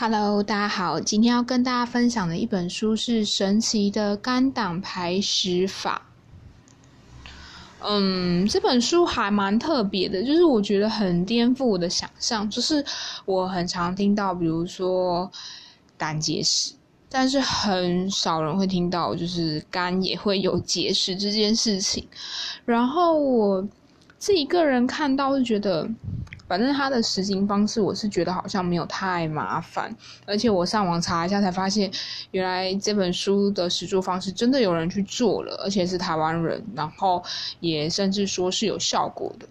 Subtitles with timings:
[0.00, 6.02] Hello，大家好，今天要跟大家分享的一本书是《神奇的肝胆排石法》。
[7.80, 12.48] 嗯，这本书还蛮特别的，就是我觉得很颠覆我的想象。
[12.48, 12.84] 就是
[13.24, 15.28] 我很常听到，比如说
[15.96, 16.74] 胆结石，
[17.08, 22.06] 但是很少人会听到，就是肝也会有结石这件事情。
[22.64, 23.66] 然后我
[24.16, 25.90] 自己个人看到，就觉得。
[26.48, 29.94] 反正它的实行方式，我是觉得好像没有太麻烦，
[30.24, 31.90] 而且我上网查一下才发现，
[32.30, 37.22] 原来这本书的实作方式真的有人去做了，而且是台湾人，然后
[37.60, 39.46] 也甚至说是有效果的，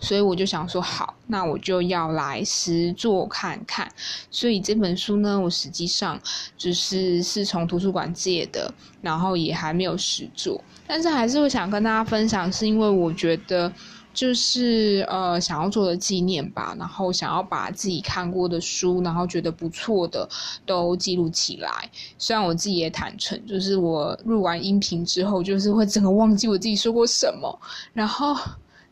[0.00, 3.88] 所以我就想说，好，那我就要来实做看看。
[4.28, 6.20] 所以这本书呢，我实际上
[6.58, 13.72] 就是是从图书馆借的，然后也还没有实做，但是还是会想跟大家分享，是因为我觉得。
[14.14, 20.28] 就是呃想要做的纪念吧，然后想要把自己看过的书，然后觉得不错的
[20.66, 21.70] 都记录起来。
[22.18, 27.58] 虽然我自己也坦诚，就是我录完音频之后，就是会整个忘记我自己说过什么。
[27.94, 28.36] 然后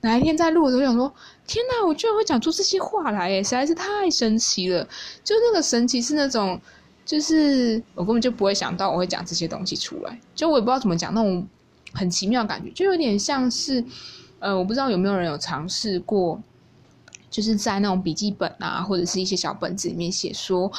[0.01, 1.13] 哪一天在录的时候，想说
[1.47, 4.83] 天哪，我居然会讲出这些话来，诶实在是太神奇了。
[5.23, 6.59] 就那个神奇是那种，
[7.05, 10.19] 就是我根本就不会想到我会讲这些东西出来。
[10.35, 11.47] 就我也不知道怎么讲，那种
[11.93, 13.85] 很奇妙感觉，就有点像是。
[14.41, 16.43] 呃，我不知道有没有人有尝试过，
[17.31, 20.71] 就是在那种笔记本啊，或者是一些小本子里面写说，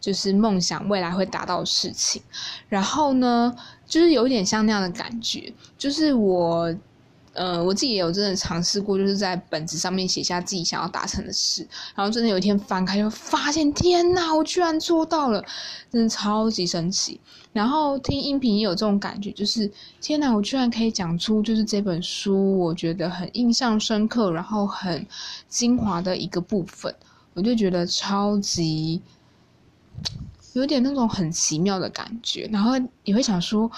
[0.00, 2.22] 就是梦想未来会达到的事情。
[2.68, 3.52] 然后呢，
[3.84, 6.72] 就是有一点像那样的感觉，就是我。
[7.36, 15.44] 呃，我自己也有真的尝试过，就是在本子上面写下自己想要达成的事，然后真的有一天翻开，就发现天哪，我居然做到了，
[15.90, 17.20] 真的超级神奇。
[17.52, 19.70] 然后听音频也有这种感觉，就是
[20.00, 25.06] 天哪，我居然可以讲出就是这本书我觉得很印象深刻，然后很
[25.48, 26.94] 精华的一个部分，
[27.34, 29.02] 我就觉得超级
[30.54, 32.72] 有点那种很奇妙的感觉，然后
[33.04, 33.70] 也会想说。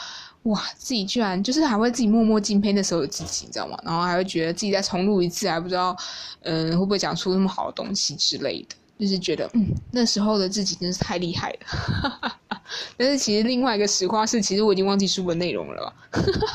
[0.49, 3.79] 哇，自己居然就是还会自己默默敬佩那时候的自己，你知道吗？
[3.85, 5.97] 然后还会觉得自己再重录一次，还不知道，
[6.43, 8.75] 嗯，会不会讲出那么好的东西之类的。
[8.99, 12.39] 就是觉得，嗯，那时候的自己真是太厉害了。
[12.99, 15.93] 但是其实另外一个实话是，其实我已经忘记书本内容了。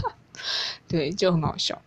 [0.89, 1.81] 对，就很好笑。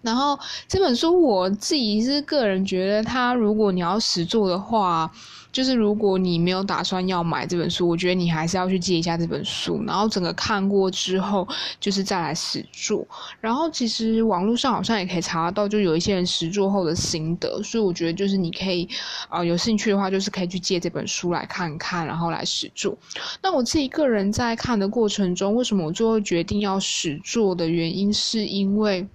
[0.00, 0.38] 然后
[0.68, 5.10] 这本书我自己是个人觉得，它如果你要实做的话，
[5.52, 11.46] 就是如果你没有打算要买这本书，我觉得你还是要去借一下这本书，然后整个看过之后，
[11.78, 13.06] 就是再来实做。
[13.40, 18.88] 然后其实网络上好像也可以查到，就有一些人实做后的心得，所以我觉得就是你可以
[19.28, 22.96] 啊有兴趣的话，就是可以去借这本书来看看，然后来实做。
[23.42, 29.06] 那我自己个人在看的过程中，为什么我最后决定要实做的原因，是因为。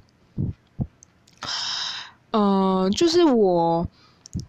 [2.31, 3.87] 嗯，就是我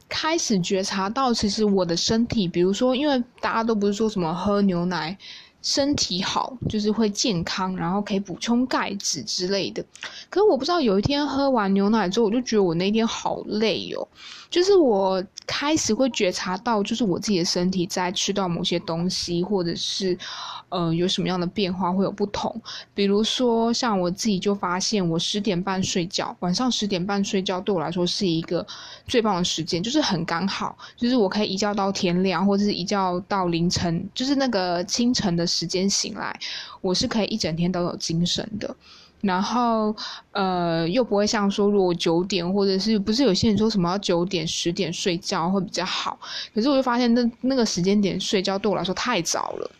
[0.08, 5.16] 开始觉察到，其实我的身体，比如说，因为大家都不是说什么喝牛奶
[5.60, 9.84] 身体好，就是会健康，然后可以补充钙质之类的。
[10.30, 14.06] 可是我不知道，有一天喝完牛奶之后，我就觉得我那天好累哦。
[14.50, 20.16] 就是我开始会觉察到，就是我自己的身体在吃到某些东西，或者是。
[20.70, 22.54] 呃，有什么样的变化会有不同？
[22.92, 28.66] 比如说，像我自己就发现，我十点半睡觉，晚上十点半睡觉对我来说是一个
[29.06, 36.38] 最棒的时间，就是很刚好，就是我可以一觉到天亮，或者是一觉到凌晨，就是那个清晨的时间醒来，
[36.82, 38.76] 我是可以一整天都有精神的。
[39.20, 39.94] 然后，
[40.32, 46.18] 呃，又不会像说，如果九点或者是不是有些人说什么要九点、十点睡觉会比较好，
[46.54, 49.70] 可是我就发现那那个时间点睡觉对我来说太早了。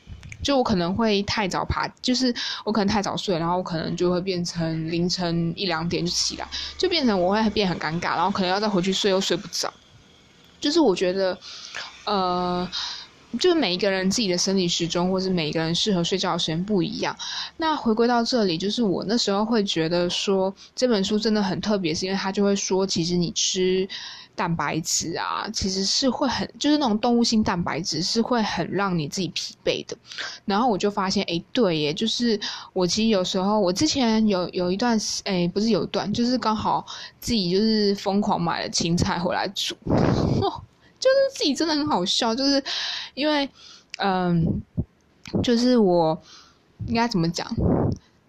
[0.40, 2.32] 就我可能会太早爬，就是
[2.64, 9.68] 我可能太早睡，然后我可能就会变成凌晨一两点就起来，就变成我会变很尴尬，然后可能要再回去睡又睡不着。
[10.60, 11.36] 就是我觉得，
[12.04, 12.68] 呃，
[13.38, 17.16] 就是每一个人自己的生理时钟，或是每一个人适合睡觉的时间不一样。
[17.56, 23.88] 那回归到这里，就是我那时候会觉得说这本书真的很特别，是因为他就会说，其实你吃。
[24.38, 29.96] 蛋白质啊，其实是会很，就是那种动物性蛋白质是会很让你自己疲惫的。
[30.44, 32.38] 然后我就发现，哎，对耶，就是
[32.72, 36.86] 我其实有时候，我之前有有一段，哎，不是有一段，就是刚好
[37.18, 39.74] 自己就是疯狂买了青菜回来煮，
[41.08, 42.62] 就是自己真的很好笑，就是
[43.14, 43.48] 因为，
[43.98, 44.62] 嗯，
[45.42, 46.20] 就是我
[46.86, 47.46] 应该怎么讲，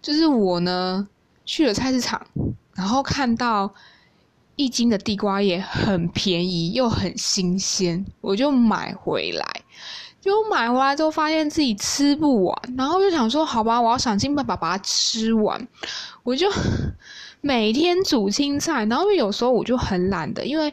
[0.02, 1.06] 就是我呢
[1.44, 2.26] 去了菜市场，
[2.74, 3.72] 然后看到。
[4.56, 9.46] 一斤的地瓜叶很便宜又很新鲜，我就买回来。
[10.20, 15.66] 就买回来之后，发现自己吃不完，然后就想说：“好吧，我要想尽办法把它吃完。”
[16.22, 16.46] 我就
[17.40, 20.70] 每天煮青菜，然后有时候我就很懒的，因为。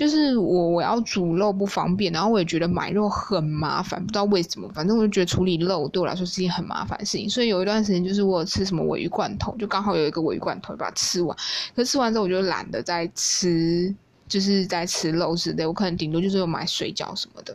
[0.00, 7.28] 就是我我要煮肉不方便，然后我也觉得买肉很麻烦，不知道为什么，反正我就觉得处理肉对我来说是件很麻烦的事情。
[7.28, 11.36] 所以有一段时间，就是我有吃什么尾鱼罐头，就刚好有一个尾鱼罐头，把它吃完。
[11.76, 13.94] 可吃完之后，我就懒得再吃，
[14.26, 15.66] 就是在吃肉之类。
[15.66, 17.54] 我可能顶多就是有买水饺什么的。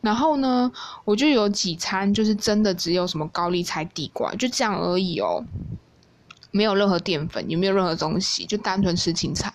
[0.00, 0.72] 然后呢，
[1.04, 5.44] 我就有几餐就是真的只有什么高丽菜、地瓜，就这样而已哦，
[6.50, 9.52] 没有任何淀粉，也没有任何东西，就单纯吃青菜。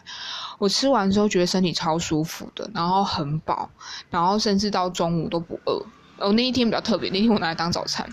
[0.59, 3.69] 我吃完之后觉得身体超舒服的，然后很饱，
[4.09, 5.83] 然后甚至到中午都不饿。
[6.19, 8.07] 哦，那一天比较特别，那天我拿来当早餐，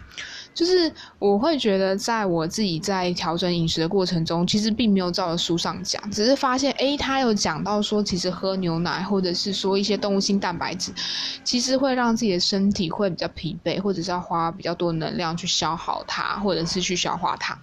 [0.55, 10.93] 就是我会觉得在我自己在调整饮食的过程中，其实并没有照着书上讲，只是发现诶，他有讲到说，其实喝牛奶或者是说一些动物性蛋白质，
[11.45, 17.57] 其实会让自己的身体会比较疲惫，或者是要花比较多能量去消耗它，或者是去消化它。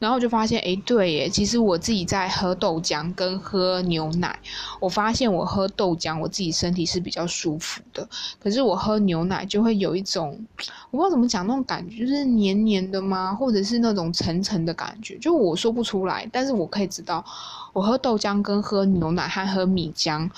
[0.00, 4.36] 然后我就发现，哎，对耶，其实我自己在喝豆浆跟喝牛奶，
[4.80, 8.08] 我发现我喝豆浆，我自己身体是比较舒服的。
[8.42, 10.42] 可是我喝牛奶就会有一种，
[10.90, 13.34] 我不知道怎么讲那种感觉，就是黏黏的吗？
[13.34, 16.26] 或者是那种沉沉的感觉，就我说不出来。
[16.32, 17.22] 但是我可以知道，
[17.74, 20.30] 我喝豆浆跟喝牛奶和喝米浆，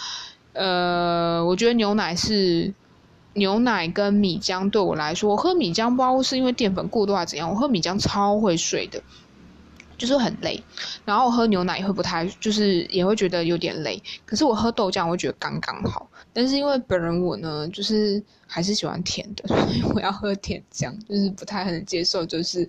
[0.54, 2.74] 呃，我觉得牛奶是
[3.34, 9.00] 牛奶跟米浆对我来说，我喝米浆不知道是因为淀粉过多还是怎样，我喝米浆超会睡的。
[10.02, 10.60] 就是很累，
[11.04, 14.02] 然后喝牛奶也会不太，就是也会觉得有点累。
[14.26, 16.10] 可是我喝豆浆，我觉得刚刚好。
[16.32, 22.68] 但是因为本人我呢，就是还是喜欢甜的， 所以我要喝甜浆，就是不太能接受，就是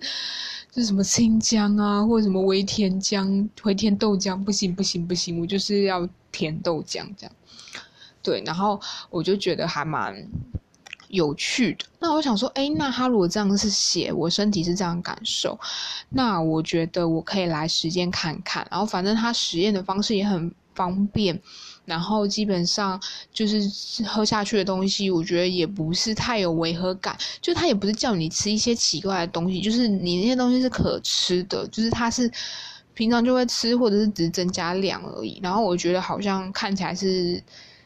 [0.70, 7.32] 就什么清浆啊，或者什么微甜浆、微甜豆浆，不行不行不行，我就是要甜豆浆这样。
[8.22, 8.80] 对，然后
[9.10, 10.24] 我就觉得还蛮。
[11.14, 15.58] 有趣的，那我想说，哎，那他如果这样是写，我身体是这样感受，
[16.10, 18.66] 那我觉得我可以来实践看看。
[18.70, 21.40] 然后反正他实验的方式也很方便，
[21.84, 23.00] 然后基本上
[23.32, 23.60] 就是
[24.04, 27.16] 喝下去的东西，我觉得也不是太有违和感。
[27.40, 32.30] 就他也不是叫你吃一些奇怪的东西，就是你那些东西是可吃的，就是他是
[32.92, 35.38] 平常就会吃，或者是只是增加量而已。
[35.42, 37.42] 然后我觉得好像看起来是。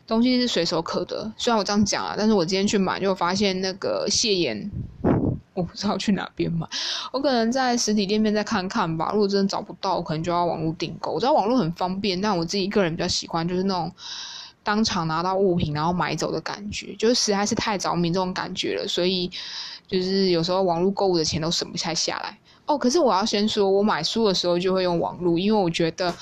[0.08, 4.70] 东西是随手可得，虽然我这样讲啊，但是我今天去买就发现那个蟹盐，
[5.52, 6.66] 我不知道去哪边买，
[7.12, 9.10] 我可能在实体店面再看看吧。
[9.12, 11.12] 如果真的找不到，可能就要网络订购。
[11.12, 13.92] 我知道网络很方便，但我自己个人比较喜欢就是那种
[14.62, 19.30] 当场拿到物品然后买走的感觉，就是实在是太着迷这种感觉了，所以
[19.86, 22.38] 就是有时候网络购物的钱都省不太下来。
[22.64, 26.14] 哦，可是我要先说，我买书的时候就会用网络，因为我觉得。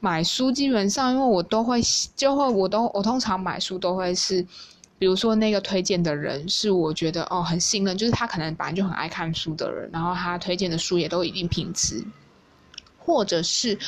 [0.00, 1.80] 买书基本上，因为我都会
[2.14, 4.42] 就会我都我通常买书都会是，
[4.98, 12.04] 比如说那个推荐的人是我觉得哦很信任，就是他可能本来就很爱看书的人，然后他推荐的书也都一定品质。
[13.06, 13.78] 或者是，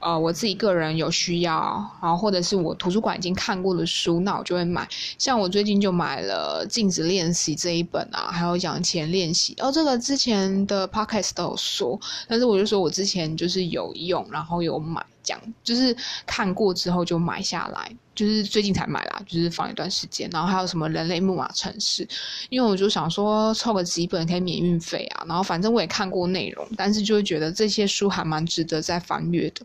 [0.00, 4.88] 呃，我自己个人有需要，然后或者是我图书馆已经看过的书，那我就会买。
[5.18, 9.54] 像我最近就买了《镜子练习》这一本啊，还有《讲钱练习》。
[9.62, 15.96] 哦，这个之前的 podcast 都有说，但是我就说我之前就是有用，然后有买，讲就是
[16.26, 17.96] 看过之后就买下来。
[18.14, 22.06] 就是最近才买啦，就是放一段时间，然后还有什么人类木马城市，
[22.50, 29.64] 因为我就想说凑个几本可以免运费啊，然后反正我也看过内容，但是就会觉得这些书还蛮值得再翻阅的，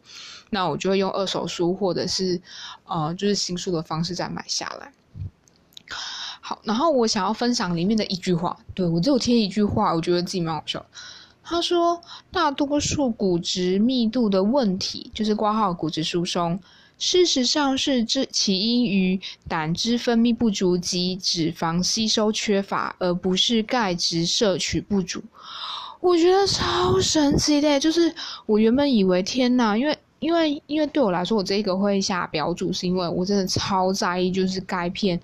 [0.49, 2.41] 那我就会用二手书或者是
[2.85, 4.93] 呃就是新书的方式再买下来。
[6.39, 10.83] 好，然后我想要分享里面的一句话，对我只有贴一句话，我觉得自己蛮好笑。
[11.49, 16.59] 他说，大多数骨质密度的问题就是挂号骨质疏松。
[16.97, 25.23] 事实上是这起因于胆汁分泌不足及脂肪吸收缺乏，而不是钙质摄取不足。
[26.01, 28.13] 我觉得超神奇的，就是
[28.45, 35.17] 我原本以为天呐，因为因为因为对我来说，我这个会下标注，是因为我真的超在意，就是钙片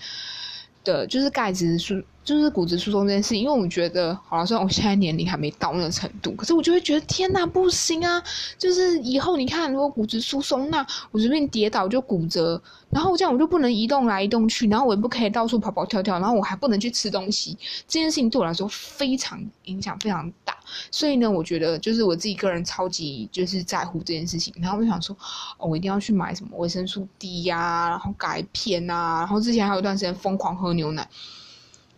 [0.86, 2.02] 的，就是钙质数。
[2.24, 8.24] 就是骨质疏松这件事，因为我觉得，好了，虽然我现在年龄还没到那个程度，可是我就会觉得，天哪，不行啊！
[8.58, 20.58] 就是以后你看，如果骨质疏松，那我随便跌倒就骨折，然后这样我就不能移动来移动去，然后我也不可以到处跑跑跳跳，然后我还不能去吃东西，这件事情对我来说非常影响非常大。
[20.90, 25.14] 所以呢，我觉得就是我自己个人超级就是在乎这件事情，然后我就想说，
[25.58, 31.06] 哦，我一定要去买什么维生素 D 呀，然后钙片啊，然后之前还有一段时间疯狂喝牛奶。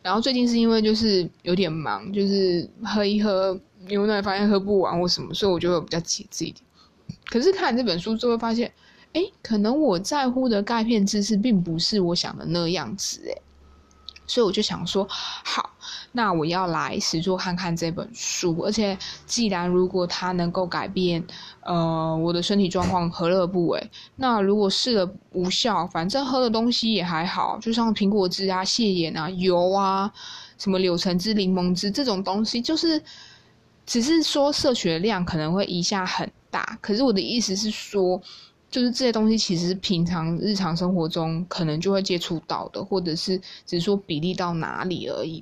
[0.05, 6.63] 然后最近是因为就是有点忙，就是喝一喝牛奶，发现喝不完或什么，所以我就会比较节制一点。
[7.25, 8.71] 可是看这本书之后发现，
[9.13, 13.41] 哎，可能我在乎的钙片知识并不是我想的那样子，哎。
[14.27, 15.69] 所以我就想说，好，
[16.11, 18.57] 那我要来实做看看这本书。
[18.61, 18.97] 而且，
[19.27, 21.23] 既然如果它能够改变，
[21.65, 23.91] 呃，我的身体状况，何乐不为？
[24.15, 30.09] 那如果试了无效，反正喝的东西也还好，就像苹果汁啊、蟹盐啊、油啊、
[30.57, 33.01] 什么柳橙汁、柠檬汁这种东西，就是
[33.85, 36.77] 只是说摄取的量可能会一下很大。
[36.81, 38.21] 可是我的意思是说。
[38.75, 45.41] 就是这些东西，其实平常日常生活中可能就会接触到的，或者是只是说比例到哪里而已。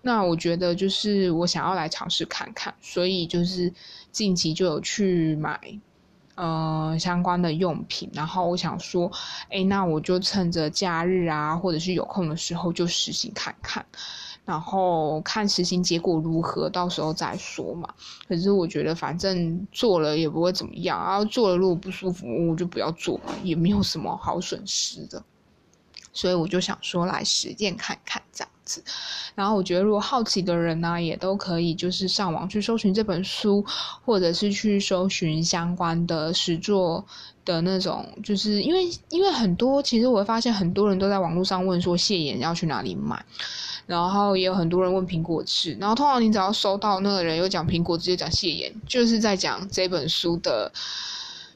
[0.00, 3.72] 那我觉得就是我想要来尝试看看，所以就是
[4.12, 5.58] 近期就有去买
[6.36, 9.10] 呃相关的用品，然后我想说，
[9.50, 13.84] 哎，那我就趁着假日啊，或者是有空的时候就实行看看。
[14.48, 17.86] 然后看实行结果如何，到时候再说嘛。
[18.26, 25.22] 可是我觉得反正做了也不会怎么样，然后做了如果不舒服，我就不要做，也没有什么好损失的。
[26.14, 28.82] 所以我就想说来实践看看这样子。
[29.34, 33.62] 然后我觉得如果好奇的人呢，也都可以就是上网去搜寻这本书，
[34.06, 37.04] 或者是去搜寻相关的实作
[37.44, 43.22] 的那种，就是因为因为很多其实我会发现很多人都在网络上问说谢眼要去哪里买。
[43.88, 50.70] 然后也有很多人问苹果吃，然后通常你只要收到那个人有讲苹果，直接讲谢言，就是在讲这本书的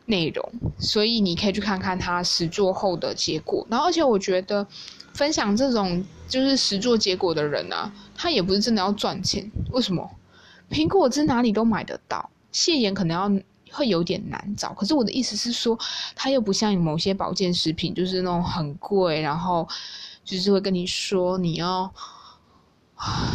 [0.07, 3.67] 内容，所以你可以去看看他实做后的结果。
[3.69, 4.67] 然后而且我觉得
[5.13, 9.53] 分享这种就是实做结果的人啊，他也不是真的要赚钱。
[9.71, 10.11] 为什么？
[10.71, 13.31] 苹果汁哪里都买得到，谢言可能要
[13.73, 14.73] 会有点难找。
[14.73, 15.79] 可是我的意思是说，
[16.17, 19.69] 它又不像某些保健食品，就是那种很贵，然后
[20.25, 21.93] 就是会跟你说你要。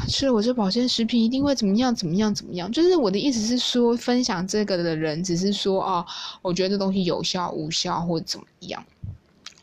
[0.08, 1.94] 吃了我这保健食品一定会怎么样？
[1.94, 2.34] 怎么样？
[2.34, 2.72] 怎么样？
[2.72, 6.06] 就是我的意思是说，分享这个的人只是说哦，
[6.42, 8.84] 我觉得这东西有效、无效或怎么样。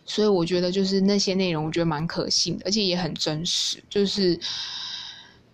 [0.04, 4.38] 所以我觉得就是那些内容，我觉得蛮可信的，而且也很真实，就是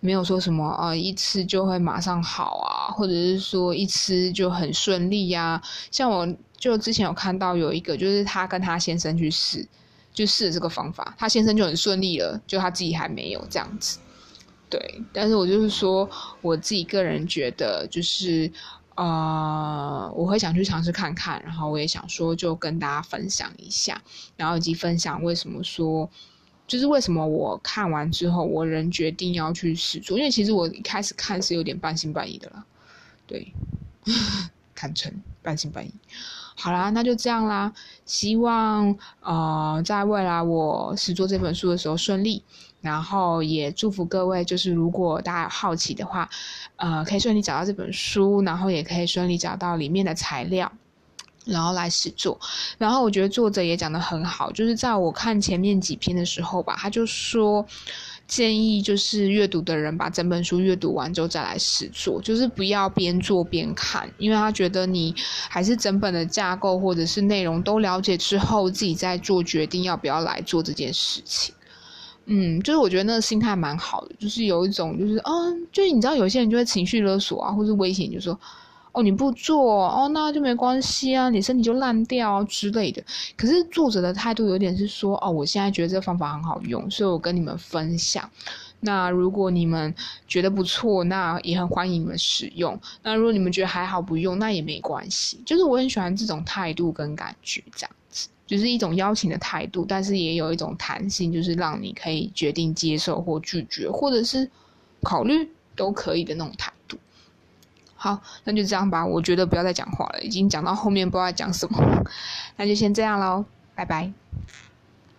[0.01, 5.61] 没有说什么啊一吃就会马上好啊，或者是说一吃就很顺利呀。
[5.89, 6.27] 像我
[6.57, 9.65] 就之前有看到有一个，就是他跟他先生去试，
[10.13, 13.99] 就试了这个方法，他先生就很顺利了，就他自己还没有这样子。
[14.71, 16.09] 对，但是我就是说，
[16.41, 18.49] 我自己个人觉得，就是，
[18.95, 24.01] 呃，我会想去尝试看看，然后我也想说，就跟大家分享一下，
[24.37, 26.09] 然后以及分享为什么说，
[26.65, 32.65] 就是为什么我看完之后，我仍决定要去试做，因为其实我一开始看是有点半信半疑的了，
[33.27, 33.53] 对，
[34.73, 35.91] 坦诚半信半疑。
[36.61, 37.73] 好啦，那就这样啦，
[38.05, 42.43] 希望呃，在未来我试做这本书的时候顺利。
[42.81, 46.27] 然后也祝福各位，就是如果大家有好奇的话，
[46.77, 50.71] 呃，可以顺利找到这本书，然后也可以顺利找到里面的材料，
[51.45, 52.39] 然后来试做。
[52.79, 57.63] 然后我觉得作者也讲的很好，就是在我看前面几篇的时候吧，他就说
[58.31, 65.13] 建议就是阅读的人把整本书阅读完之后再来试做，就是不要边做边看，因为他觉得你
[65.49, 71.53] 还是整本的架构或者是内容都了解之后，自己再做决定要不要来做这件事情。
[72.27, 78.39] 嗯，就是我觉得那个心态蛮好的，就是有一种就是嗯，就是你知道有些人就会情绪勒索啊，或是威胁，就说
[78.91, 83.01] 哦你不做哦那就没关系啊，你身体就烂掉之类的。
[83.37, 88.29] 可是作者的态度有点是说哦，我现在觉得这个方法很好用，所以我跟你们分享。
[88.83, 89.93] 那如果你们
[90.27, 92.77] 觉得不错，那也很欢迎你们使用。
[93.03, 95.39] 那如果你们觉得还好不用，那也没关系。
[95.45, 98.27] 就是我很喜欢这种态度跟感觉，这样子。
[98.47, 104.49] 就是一种邀请的态度，但是也有一种弹性，就是让你可以决定接受或拒绝，或者是
[105.03, 106.73] 考虑都可以的那种态。
[108.03, 109.05] 好，那就这样吧。
[109.05, 112.03] 我觉得不要再讲话了，已经讲到后面不知道讲什么，
[112.57, 114.11] 那就先这样喽，拜拜。